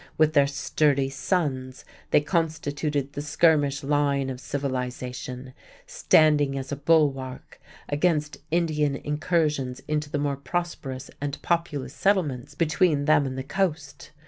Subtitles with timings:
[0.17, 5.53] With their sturdy sons, they constituted the skirmish line of civilization,
[5.85, 13.05] standing as a bulwark against Indian incursions into the more prosperous and populous settlements between
[13.05, 14.09] them and the coast.